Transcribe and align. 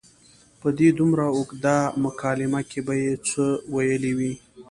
په 0.59 0.67
دې 0.77 0.89
دومره 0.99 1.25
اوږده 1.35 1.77
مکالمه 2.03 2.61
کې 2.69 2.79
به 2.85 2.93
یې 3.03 3.13
څه 3.27 3.43
ویلي 3.73 4.11
وي. 4.17 4.33